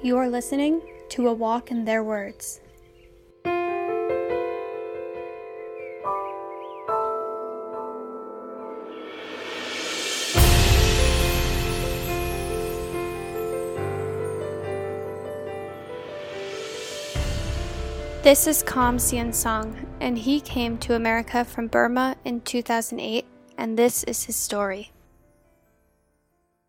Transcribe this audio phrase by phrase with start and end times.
[0.00, 2.60] You're listening to A Walk in Their Words.
[18.22, 23.26] This is Kham Sian Song, and he came to America from Burma in 2008,
[23.56, 24.92] and this is his story.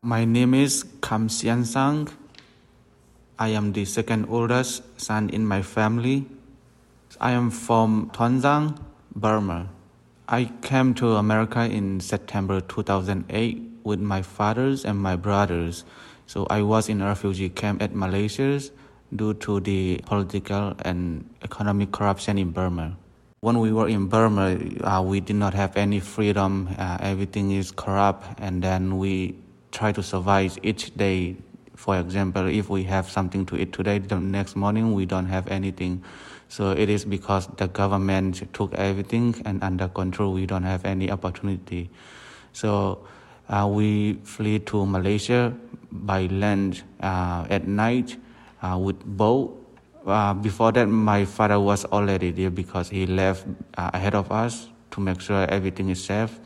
[0.02, 2.08] My name is Kham Sian Sang.
[3.42, 6.26] I am the second oldest son in my family.
[7.22, 8.78] I am from Tuanzang,
[9.16, 9.70] Burma.
[10.28, 15.86] I came to America in September 2008 with my fathers and my brothers.
[16.28, 18.60] So I was in a refugee camp at Malaysia
[19.16, 22.98] due to the political and economic corruption in Burma.
[23.40, 26.76] When we were in Burma, uh, we did not have any freedom.
[26.78, 29.40] Uh, everything is corrupt, and then we
[29.72, 31.38] try to survive each day.
[31.80, 35.48] For example, if we have something to eat today, the next morning we don't have
[35.48, 36.04] anything.
[36.50, 40.34] So it is because the government took everything and under control.
[40.34, 41.90] We don't have any opportunity.
[42.52, 43.08] So
[43.48, 45.56] uh, we flee to Malaysia
[45.90, 48.18] by land uh, at night
[48.62, 49.56] uh, with boat.
[50.06, 54.68] Uh, before that, my father was already there because he left uh, ahead of us
[54.92, 56.42] to make sure everything is safe.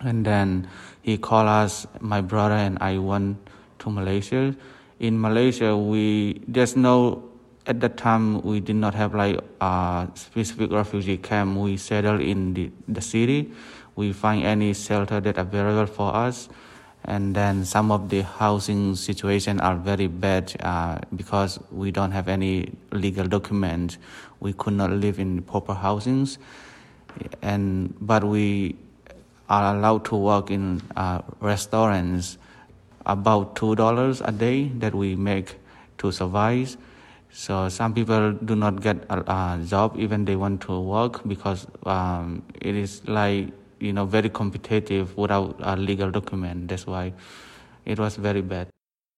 [0.00, 0.70] And then
[1.02, 3.36] he called us, my brother and I went
[3.80, 4.54] to Malaysia.
[5.00, 7.22] In Malaysia, we there's no
[7.66, 11.56] at that time we did not have like a specific refugee camp.
[11.56, 13.52] We settled in the, the city.
[13.94, 16.48] We find any shelter that available for us
[17.04, 22.28] and then some of the housing situation are very bad uh, because we don't have
[22.28, 23.98] any legal document.
[24.40, 26.38] We could not live in proper housings,
[27.42, 28.76] and but we
[29.48, 32.38] are allowed to work in uh, restaurants.
[33.08, 35.56] About two dollars a day that we make
[35.98, 36.76] to survive.
[37.30, 41.66] So some people do not get a, a job even they want to work because
[41.84, 43.48] um, it is like
[43.80, 46.68] you know very competitive without a legal document.
[46.68, 47.12] That's why
[47.84, 48.68] it was very bad.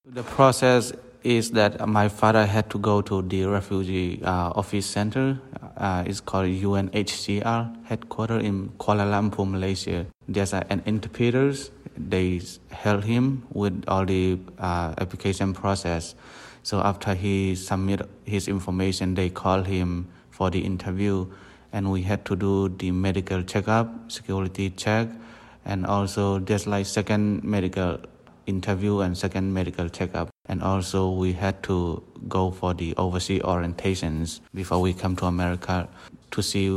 [0.07, 5.41] The process is that my father had to go to the refugee uh, office center.
[5.77, 10.07] Uh, it's called UNHCR headquarters in Kuala Lumpur, Malaysia.
[10.29, 11.71] There's an interpreters.
[12.09, 12.41] They
[12.71, 16.15] help him with all the uh, application process.
[16.63, 21.27] So after he submit his information, they call him for the interview
[21.73, 25.09] and we had to do the medical checkup, security check,
[25.65, 27.99] and also just like second medical
[28.47, 30.29] interview and second medical checkup.
[30.47, 35.89] And also we had to go for the overseas orientations before we come to America
[36.33, 36.69] to see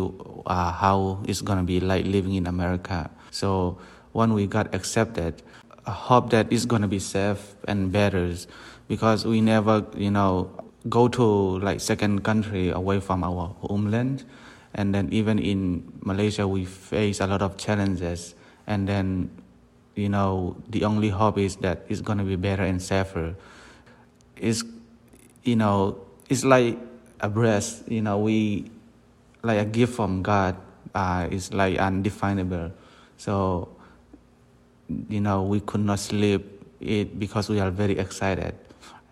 [0.45, 3.09] uh, how it's gonna be like living in America.
[3.31, 3.79] So
[4.13, 5.41] when we got accepted,
[5.85, 8.33] I hope that it's gonna be safe and better
[8.87, 10.49] because we never, you know,
[10.89, 14.23] go to like second country away from our homeland.
[14.73, 18.33] And then even in Malaysia we face a lot of challenges.
[18.65, 19.29] And then
[19.95, 23.35] you know the only hope is that it's to be better and safer.
[24.37, 24.63] It's
[25.43, 25.99] you know
[26.29, 26.77] it's like
[27.19, 28.71] a breath, you know we
[29.43, 30.55] like a gift from God
[30.95, 32.71] uh, it's like undefinable.
[33.17, 33.69] So
[35.09, 36.45] you know we could not sleep
[36.79, 38.53] it because we are very excited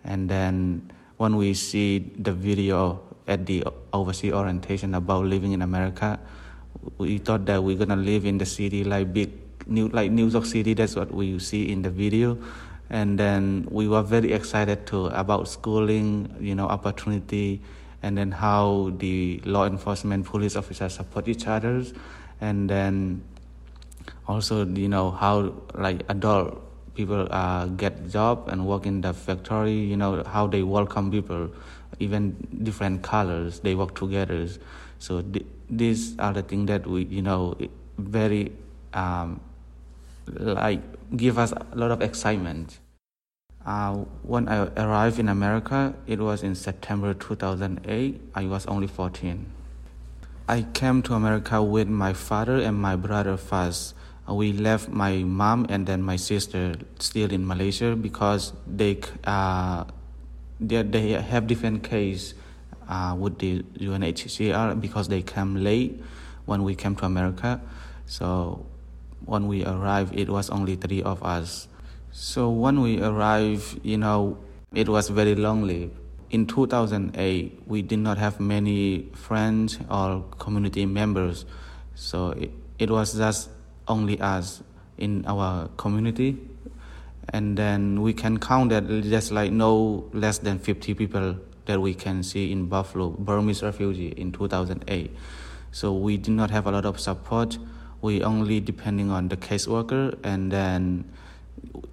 [0.04, 6.18] and then when we see the video at the overseas orientation about living in America,
[6.98, 9.30] we thought that we're gonna live in the city like big
[9.66, 10.74] new like New York City.
[10.74, 12.38] That's what we see in the video,
[12.90, 17.62] and then we were very excited to about schooling, you know, opportunity,
[18.02, 21.84] and then how the law enforcement police officers support each other,
[22.40, 23.22] and then
[24.28, 26.60] also you know how like adult
[26.94, 29.72] people uh, get job and work in the factory.
[29.72, 31.50] You know how they welcome people
[31.98, 34.48] even different colors they work together
[34.98, 37.56] so th- these are the things that we you know
[37.98, 38.52] very
[38.94, 39.40] um,
[40.26, 40.80] like
[41.16, 42.78] give us a lot of excitement
[43.64, 48.20] uh, when I arrived in America, it was in September 2008.
[48.34, 49.46] I was only 14.
[50.48, 53.94] I came to America with my father and my brother first.
[54.28, 59.84] We left my mom and then my sister still in Malaysia because they uh,
[60.60, 62.34] they, they have different case
[62.88, 66.02] uh, with the UNHCR because they came late
[66.46, 67.60] when we came to America.
[68.06, 68.64] So
[69.24, 71.68] when we arrived, it was only three of us.
[72.12, 74.38] So when we arrived, you know,
[74.74, 75.90] it was very lonely.
[76.30, 81.44] In 2008, we did not have many friends or community members.
[81.94, 83.50] So it, it was just
[83.88, 84.62] only us
[84.98, 86.38] in our community
[87.28, 91.36] and then we can count that just like no less than 50 people
[91.66, 95.10] that we can see in Buffalo, Burmese refugee in 2008.
[95.70, 97.58] So we did not have a lot of support.
[98.00, 101.04] We only depending on the caseworker, and then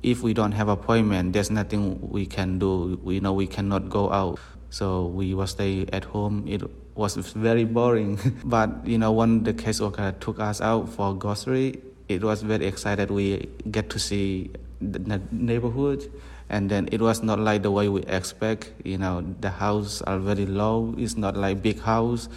[0.04, 3.00] if we don't have appointment, there's nothing we can do.
[3.04, 4.40] We know we cannot go out,
[4.70, 6.46] so we will stay at home.
[6.48, 6.64] It
[6.96, 12.24] was very boring, but you know when the caseworker took us out for grocery, it
[12.24, 13.12] was very excited.
[13.12, 14.52] We get to see
[14.82, 16.10] the neighborhood
[16.50, 20.18] and then it was not like the way we expect you know the house are
[20.18, 22.30] very low it's not like big house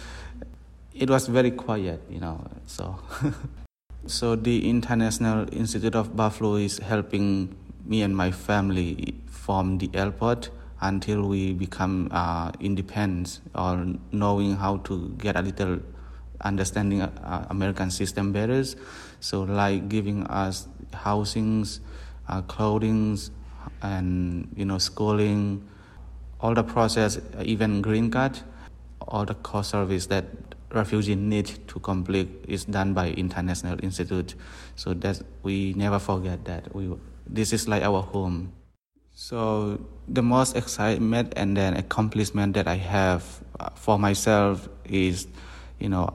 [0.93, 2.99] it was very quiet you know so
[4.05, 7.55] so the international institute of buffalo is helping
[7.85, 10.49] me and my family from the airport
[10.81, 15.79] until we become uh, independent or knowing how to get a little
[16.41, 18.63] understanding uh, american system better.
[19.21, 21.79] So like giving us housings
[22.27, 23.17] uh, clothing
[23.81, 25.65] and you know schooling
[26.41, 28.39] all the process even green card
[29.07, 30.25] all the core service that
[30.73, 34.35] refugee need to complete is done by international institute.
[34.75, 36.91] So that we never forget that we
[37.27, 38.53] this is like our home.
[39.13, 43.23] So the most excitement and then accomplishment that i have
[43.59, 45.27] uh, for myself is
[45.79, 46.09] you know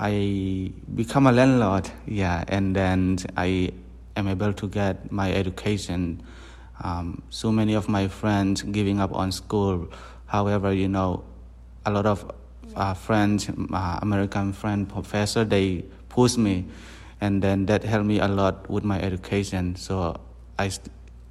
[0.00, 3.70] i become a landlord yeah and then i
[4.18, 6.20] am able to get my education.
[6.82, 9.88] Um, so many of my friends giving up on school.
[10.26, 11.24] However, you know,
[11.86, 12.30] a lot of
[12.78, 16.64] uh, friends, uh, American friend, professor, they push me,
[17.20, 19.74] and then that helped me a lot with my education.
[19.74, 20.14] So
[20.58, 20.70] I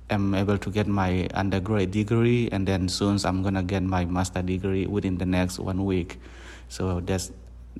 [0.10, 4.44] am able to get my undergrad degree, and then soon I'm gonna get my master
[4.44, 6.20] degree within the next one week.
[6.68, 7.32] So that's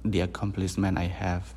[0.04, 1.54] the accomplishment I have.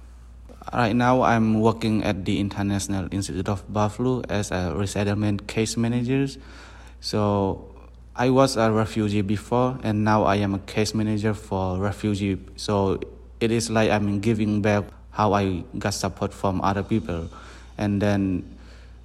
[0.75, 6.27] Right now, I'm working at the International Institute of Buffalo as a resettlement case manager.
[7.01, 7.70] So
[8.21, 12.37] I was a refugee before, and now I am a case manager for refugee.
[12.57, 13.01] So
[13.41, 17.31] it is like I'm giving back how I got support from other people,
[17.79, 18.45] and then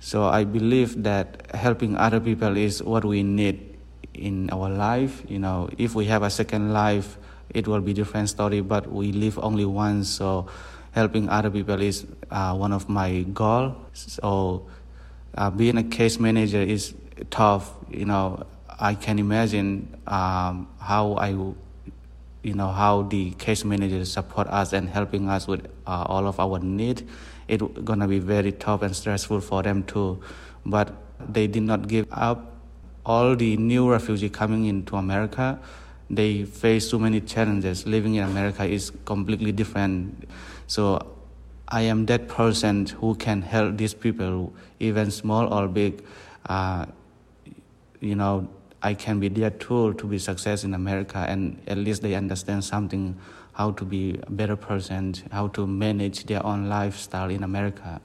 [0.02, 3.80] so I believe that helping other people is what we need
[4.14, 5.24] in our life.
[5.30, 7.18] You know, if we have a second life,
[7.56, 8.60] it will be different story.
[8.60, 10.48] But we live only once, so
[10.92, 13.80] helping other people is uh, one of my goals.
[13.96, 14.68] So
[15.38, 16.94] uh, being a case manager is
[17.32, 17.72] tough.
[17.90, 18.44] You know,
[18.80, 24.90] I can imagine um, how I, you know, how the case managers support us and
[24.90, 27.04] helping us with uh, all of our needs.
[27.48, 30.22] It's gonna be very tough and stressful for them too,
[30.66, 32.52] but they did not give up.
[33.06, 35.60] All the new refugees coming into America,
[36.10, 37.86] they face so many challenges.
[37.86, 40.28] Living in America is completely different
[40.68, 41.16] so
[41.68, 46.04] I am that person who can help these people, even small or big.
[46.48, 46.86] Uh,
[48.00, 48.48] you know,
[48.86, 52.64] I can be their tool to be success in America, and at least they understand
[52.64, 53.18] something,
[53.54, 58.00] how to be a better person, how to manage their own lifestyle in America.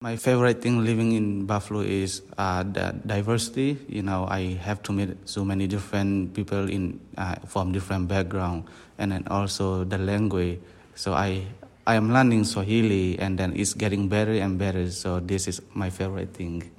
[0.00, 3.76] My favorite thing living in Buffalo is uh, the diversity.
[3.86, 8.64] You know, I have to meet so many different people in uh, from different background,
[8.96, 10.62] and then also the language.
[10.94, 11.44] So I
[11.84, 14.88] I am learning Swahili and then it's getting better and better.
[14.90, 16.70] So this is my favorite thing.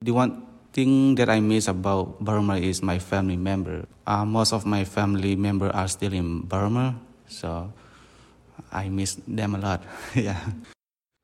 [0.00, 0.45] The one
[0.76, 3.88] thing that I miss about Burma is my family member.
[4.06, 7.72] Uh, most of my family member are still in Burma, so
[8.70, 9.80] I miss them a lot.
[10.14, 10.36] yeah.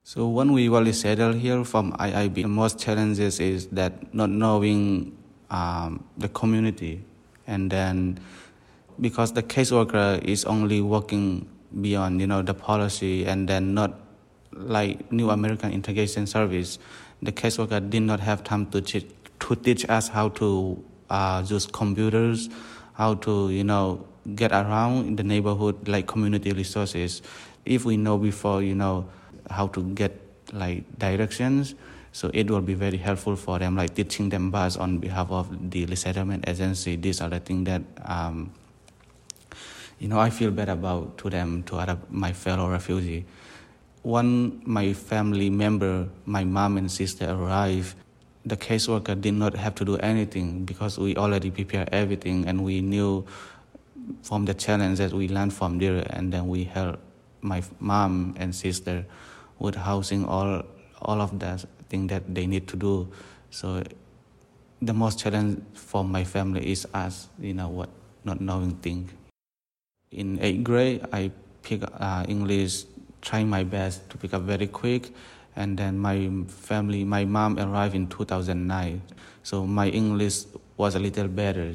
[0.04, 5.12] So when we really settled here from IIB, the most challenges is that not knowing
[5.50, 7.04] um, the community,
[7.46, 8.18] and then
[9.04, 11.44] because the caseworker is only working
[11.76, 14.00] beyond you know the policy and then not
[14.52, 16.78] like new American integration service,
[17.20, 19.06] the caseworker did not have time to teach,
[19.42, 22.48] to teach us how to uh, use computers,
[22.94, 27.22] how to you know get around in the neighborhood like community resources.
[27.64, 29.08] If we know before you know
[29.50, 30.18] how to get
[30.52, 31.74] like directions,
[32.12, 35.70] so it will be very helpful for them, like teaching them bus on behalf of
[35.70, 36.96] the resettlement agency.
[36.96, 38.52] These are the things that um,
[40.02, 43.24] you know, I feel bad about to them, to other, my fellow refugee.
[44.02, 47.94] When my family member, my mom and sister arrived,
[48.44, 52.80] the caseworker did not have to do anything because we already prepared everything and we
[52.80, 53.24] knew
[54.22, 56.98] from the challenge that we learned from there and then we helped
[57.40, 59.04] my mom and sister
[59.58, 60.62] with housing all
[61.02, 63.08] all of that thing that they need to do.
[63.50, 63.82] So
[64.80, 67.90] the most challenge for my family is us, you know, what
[68.24, 69.10] not knowing things
[70.12, 71.32] in eighth grade, I
[71.62, 72.84] pick uh, English,
[73.20, 75.10] trying my best to pick up very quick.
[75.56, 79.02] And then my family, my mom arrived in 2009.
[79.42, 80.44] So my English
[80.76, 81.74] was a little better.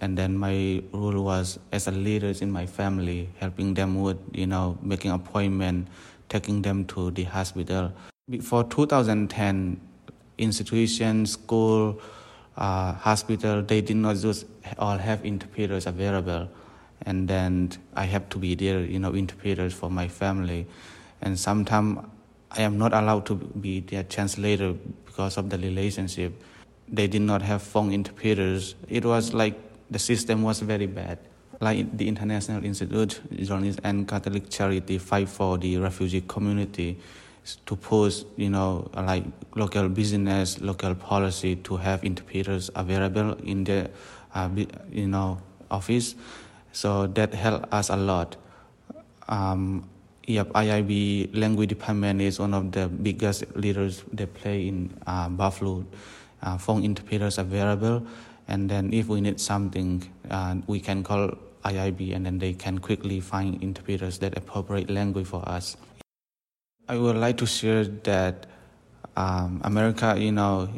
[0.00, 4.46] And then my role was as a leader in my family, helping them with, you
[4.46, 5.88] know, making appointment,
[6.28, 7.92] taking them to the hospital.
[8.28, 9.80] Before 2010,
[10.38, 12.00] institutions, school,
[12.56, 14.46] uh, hospital, they did not just
[14.78, 16.48] all have interpreters available.
[17.02, 20.66] And then I have to be there, you know, interpreters for my family.
[21.22, 22.00] And sometimes
[22.50, 24.72] I am not allowed to be their translator
[25.04, 26.32] because of the relationship.
[26.88, 28.74] They did not have phone interpreters.
[28.88, 29.54] It was like
[29.90, 31.18] the system was very bad.
[31.60, 36.98] Like the International Institute, Journey's End and Catholic Charity fight for the refugee community
[37.64, 39.24] to push, you know, like
[39.54, 43.90] local business, local policy to have interpreters available in the,
[44.34, 44.48] uh,
[44.90, 46.14] you know, office.
[46.72, 48.36] So that helped us a lot.
[49.28, 49.88] Um,
[50.26, 55.86] Yep, IIB language department is one of the biggest leaders they play in uh, Buffalo.
[56.42, 58.04] Uh, phone interpreters available,
[58.46, 61.30] and then if we need something, uh, we can call
[61.64, 65.76] IIB, and then they can quickly find interpreters that appropriate language for us.
[66.88, 68.46] I would like to share that
[69.16, 70.68] um, America, you know,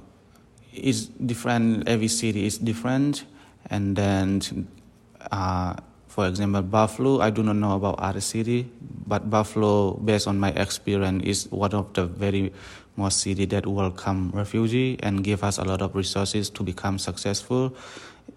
[0.72, 1.88] is different.
[1.88, 3.24] Every city is different,
[3.68, 4.68] and then
[5.32, 5.74] uh,
[6.18, 8.68] for example, Buffalo, I do not know about other city,
[9.06, 12.52] but Buffalo, based on my experience, is one of the very
[12.96, 17.72] most city that welcome refugee and give us a lot of resources to become successful.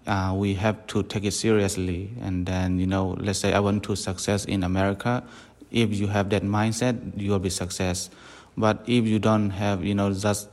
[0.06, 2.12] Uh, we have to take it seriously.
[2.20, 5.24] And then, you know, let's say I want to success in America.
[5.72, 8.10] If you have that mindset, you will be success.
[8.56, 10.48] But if you don't have, you know, just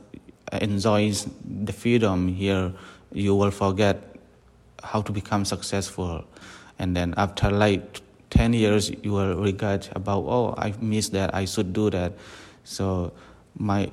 [0.50, 1.12] enjoy
[1.44, 2.72] the freedom here,
[3.12, 4.16] you will forget
[4.82, 6.24] how to become successful
[6.80, 11.32] and then after like 10 years you will regret about oh i missed that.
[11.34, 12.14] I should do that.
[12.64, 13.12] So
[13.56, 13.90] my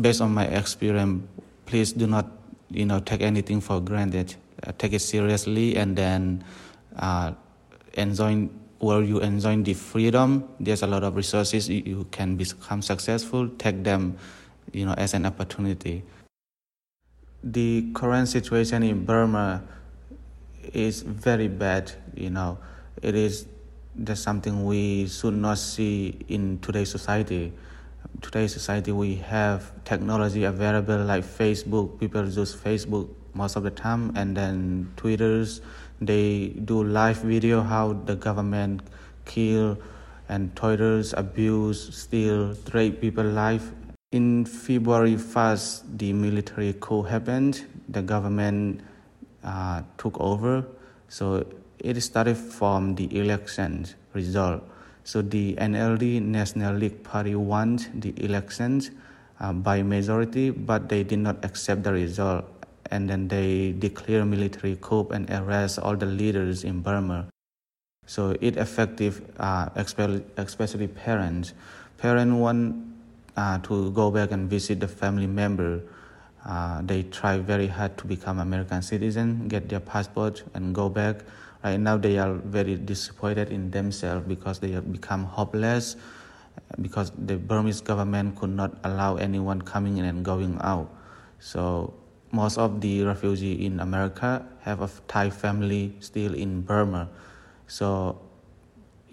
[0.00, 1.22] based on my experience
[1.66, 2.26] please do not
[2.70, 4.34] you know take anything for granted.
[4.62, 6.42] Uh, take it seriously and then
[6.96, 7.32] uh,
[7.94, 13.48] enjoy where you enjoy the freedom there's a lot of resources you can become successful.
[13.58, 14.16] Take them
[14.72, 16.02] you know as an opportunity.
[17.42, 19.62] The current situation in burma
[20.72, 21.92] is very bad.
[22.14, 22.58] You know,
[23.02, 23.46] it is
[23.96, 27.52] that's something we should not see in today's society.
[28.20, 31.98] Today's society, we have technology available like Facebook.
[32.00, 35.60] People use Facebook most of the time, and then Twitter's.
[36.00, 38.82] They do live video how the government
[39.24, 39.78] kill
[40.28, 43.70] and tortures, abuse, steal, rape people life.
[44.12, 47.66] In February 1st, the military coup happened.
[47.88, 48.80] The government
[49.44, 50.64] uh, took over.
[51.08, 51.46] So
[51.78, 54.62] it started from the elections result.
[55.04, 58.90] So the NLD National League Party won the elections
[59.38, 62.44] uh, by majority, but they did not accept the result.
[62.90, 67.28] And then they declare military coup and arrest all the leaders in Burma.
[68.06, 71.52] So it affected, uh, especially parents.
[71.98, 72.76] Parents want
[73.36, 75.82] uh, to go back and visit the family member
[76.46, 81.24] uh, they try very hard to become American citizen, get their passport, and go back.
[81.64, 85.96] Right now, they are very disappointed in themselves because they have become hopeless
[86.80, 90.90] because the Burmese government could not allow anyone coming in and going out.
[91.38, 91.94] So
[92.32, 97.08] most of the refugees in America have a Thai family still in Burma.
[97.66, 98.20] So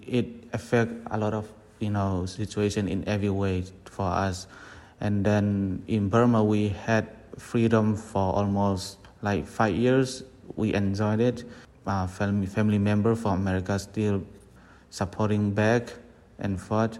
[0.00, 1.48] it affects a lot of
[1.78, 4.46] you know situation in every way for us.
[5.00, 7.08] And then in Burma, we had
[7.38, 10.24] freedom for almost like five years.
[10.56, 11.44] We enjoyed it.
[11.86, 14.22] Uh, family family member from America still
[14.90, 15.92] supporting back
[16.38, 16.98] and forth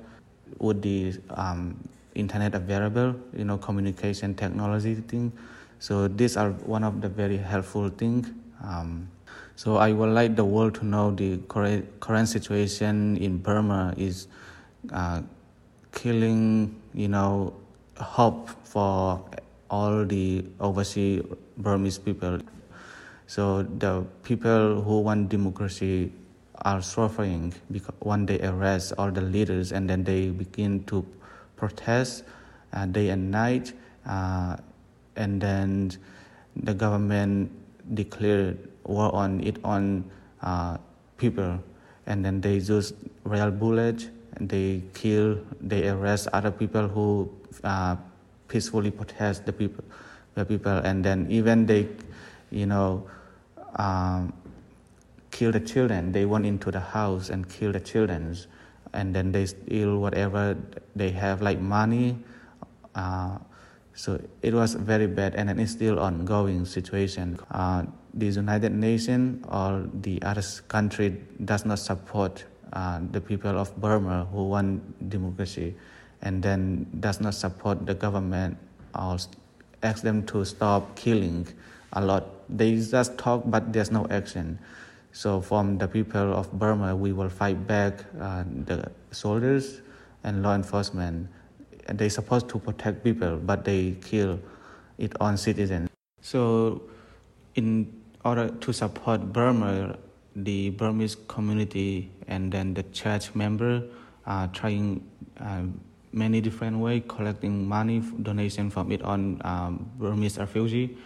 [0.59, 1.77] with the um,
[2.15, 5.33] internet available, you know, communication technology thing.
[5.79, 8.31] So these are one of the very helpful things.
[8.63, 9.09] Um,
[9.57, 14.29] so I would like the world to know the current situation in Burma is
[14.93, 15.23] uh,
[15.93, 17.55] killing, you know,
[17.99, 19.25] hope for
[19.73, 21.25] all the overseas
[21.57, 22.39] Burmese people.
[23.27, 26.13] So the people who want democracy
[26.69, 31.05] are suffering because when they arrest all the leaders and then they begin to
[31.57, 32.25] protest
[32.73, 33.73] uh, day and night
[34.07, 34.57] uh,
[35.17, 35.91] and then
[36.55, 37.51] the government
[37.95, 40.05] declared war on it on
[40.43, 40.77] uh,
[41.17, 41.59] people
[42.07, 42.93] and then they use
[43.25, 44.11] real bullets
[44.41, 47.31] they kill they arrest other people who
[47.65, 47.97] uh,
[48.53, 49.85] peacefully protest the people,
[50.37, 51.89] the people, and then even they,
[52.53, 53.09] you know,
[53.81, 54.33] um,
[55.33, 56.13] kill the children.
[56.13, 58.37] They went into the house and kill the children,
[58.93, 60.61] and then they steal whatever
[60.93, 62.21] they have, like money,
[62.95, 63.39] Uh,
[63.95, 67.39] so it was very bad, and it's still ongoing situation.
[67.51, 73.73] Uh, the United Nations or the other country does not support uh, the people of
[73.81, 75.73] Burma who want democracy,
[76.23, 78.57] and then does not support the government
[78.95, 79.19] or
[79.83, 81.47] ask them to stop killing
[81.93, 82.25] a lot.
[82.49, 84.59] They just talk, but there's no action.
[85.13, 89.81] So from the people of Burma, we will fight back uh, the soldiers
[90.25, 91.29] and law enforcement
[91.89, 94.39] They're supposed to protect people, but they kill
[94.99, 95.91] its own citizens.
[96.21, 96.83] So,
[97.55, 97.93] in
[98.25, 99.99] order to support Burma,
[100.37, 103.83] the Burmese community and then the church member
[104.27, 105.05] are trying
[105.41, 105.65] uh,
[106.13, 110.97] many different ways, collecting money, donation from it on um, Burmese refugee,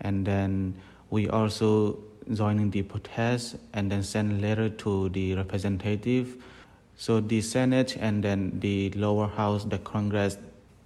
[0.00, 0.74] and then
[1.10, 1.98] we also
[2.32, 6.36] joining the protest and then send letter to the representative
[6.96, 10.38] so the Senate and then the lower house, the Congress,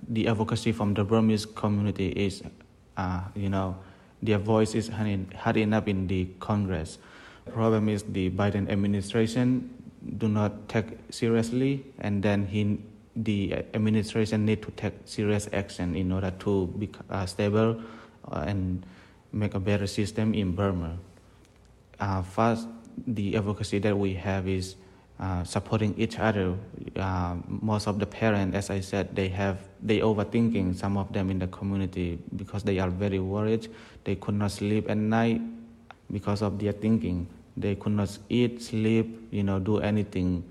[0.09, 2.43] the advocacy from the Burmese community is,
[2.97, 3.77] uh, you know,
[4.23, 6.99] their voice is hard enough in the Congress.
[7.53, 9.69] Problem is the Biden administration
[10.19, 12.79] do not take seriously, and then he,
[13.17, 17.81] the administration need to take serious action in order to be uh, stable
[18.31, 18.85] uh, and
[19.33, 20.99] make a better system in Burma.
[21.99, 22.69] Uh, first,
[23.07, 24.77] the advocacy that we have is
[25.19, 26.55] uh, supporting each other.
[26.95, 30.77] Uh, most of the parents, as I said, they have they overthinking.
[30.77, 33.69] Some of them in the community because they are very worried.
[34.05, 35.41] They could not sleep at night
[36.13, 37.27] because of their thinking.
[37.57, 40.45] They could not eat, sleep, you know, do anything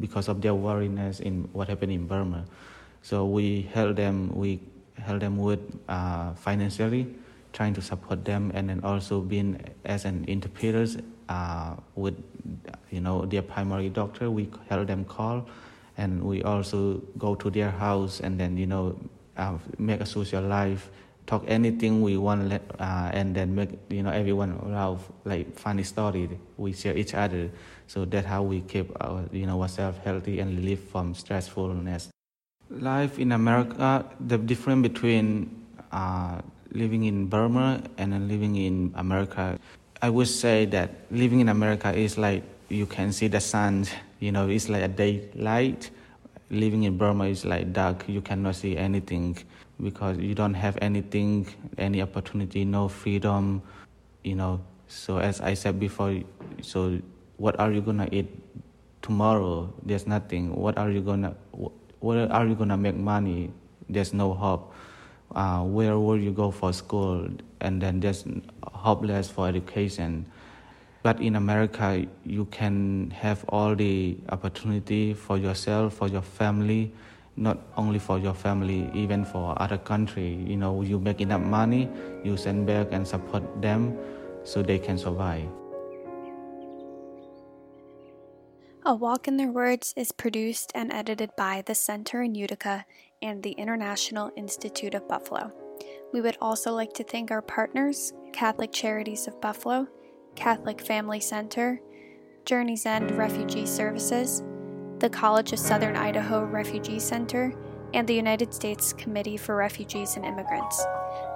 [0.00, 2.44] because of their worriness in what happened in Burma.
[3.02, 4.34] So we help them.
[4.34, 4.60] We
[4.96, 7.14] help them with uh, financially,
[7.52, 10.96] trying to support them, and then also being as an interpreters
[11.28, 12.14] uh, with
[12.90, 15.46] you know their primary doctor we help them call
[15.96, 18.98] and we also go to their house and then you know
[19.36, 20.90] uh, make a social life
[21.26, 26.28] talk anything we want uh, and then make you know everyone around like funny story.
[26.56, 27.50] We share each other.
[27.86, 32.08] So that's how we keep our you know ourselves healthy and live from stressfulness.
[32.70, 35.52] Life in america the difference between
[35.92, 36.40] uh,
[36.72, 39.60] living in burma and living in america
[40.04, 43.86] I would say that living in America is like you can see the sun,
[44.20, 45.88] you know, it's like a daylight.
[46.50, 49.38] Living in Burma is like dark, you cannot see anything
[49.82, 51.46] because you don't have anything,
[51.78, 53.62] any opportunity, no freedom,
[54.22, 54.60] you know.
[54.86, 56.20] So, as I said before,
[56.62, 57.00] so
[57.36, 58.28] what are you gonna eat
[59.02, 59.72] tomorrow?
[59.82, 60.54] There's nothing.
[60.54, 61.34] What are you gonna,
[62.00, 63.50] what are you gonna make money?
[63.88, 64.72] There's no hope
[65.34, 67.28] uh, where will you go for school
[67.60, 68.24] and then there's
[68.62, 70.26] hopeless for education
[71.02, 76.92] but in america you can have all the opportunity for yourself for your family
[77.36, 81.88] not only for your family even for other country you know you make enough money
[82.22, 83.96] you send back and support them
[84.44, 85.48] so they can survive
[88.86, 92.84] A Walk in Their Words is produced and edited by the Center in Utica
[93.22, 95.50] and the International Institute of Buffalo.
[96.12, 99.88] We would also like to thank our partners Catholic Charities of Buffalo,
[100.36, 101.80] Catholic Family Center,
[102.44, 104.42] Journey's End Refugee Services,
[104.98, 107.54] the College of Southern Idaho Refugee Center,
[107.94, 110.84] and the United States Committee for Refugees and Immigrants.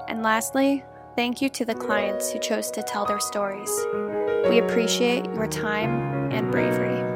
[0.09, 0.85] And lastly,
[1.17, 3.71] thank you to the clients who chose to tell their stories.
[4.49, 7.08] We appreciate your time and bravery.